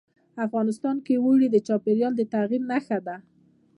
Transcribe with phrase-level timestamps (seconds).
[0.45, 3.15] افغانستان کې اوړي د چاپېریال د تغیر نښه ده.